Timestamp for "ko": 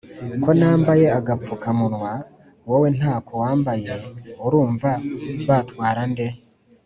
0.43-0.49